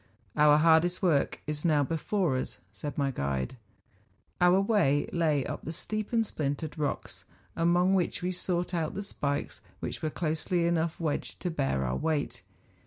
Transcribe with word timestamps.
'Our 0.35 0.57
hardest 0.57 1.03
work 1.03 1.43
is 1.45 1.63
now 1.63 1.83
before 1.83 2.35
us,' 2.35 2.57
said 2.73 2.97
my 2.97 3.11
guide. 3.11 3.55
Our 4.41 4.59
way 4.59 5.07
lay 5.13 5.45
up 5.45 5.63
the 5.63 5.71
steep 5.71 6.11
and 6.11 6.25
splintered 6.25 6.75
rocks, 6.75 7.25
among 7.55 7.93
which 7.93 8.23
we 8.23 8.31
sought 8.31 8.73
out 8.73 8.95
the 8.95 9.03
spikes 9.03 9.61
which 9.79 10.01
were 10.01 10.09
closely 10.09 10.65
enough 10.65 10.99
wedged 10.99 11.39
to 11.41 11.51
bear 11.51 11.85
our 11.85 11.97
weight. 11.97 12.41